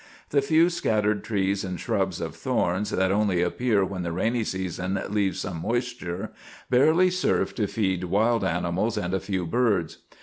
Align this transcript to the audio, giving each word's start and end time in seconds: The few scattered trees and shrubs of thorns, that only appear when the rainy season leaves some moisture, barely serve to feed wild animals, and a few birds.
The 0.31 0.41
few 0.41 0.71
scattered 0.71 1.23
trees 1.23 1.63
and 1.63 1.79
shrubs 1.79 2.21
of 2.21 2.35
thorns, 2.35 2.89
that 2.89 3.11
only 3.11 3.43
appear 3.43 3.85
when 3.85 4.01
the 4.01 4.11
rainy 4.11 4.43
season 4.43 4.99
leaves 5.09 5.41
some 5.41 5.61
moisture, 5.61 6.31
barely 6.71 7.11
serve 7.11 7.53
to 7.53 7.67
feed 7.67 8.05
wild 8.05 8.43
animals, 8.43 8.97
and 8.97 9.13
a 9.13 9.19
few 9.19 9.45
birds. 9.45 9.99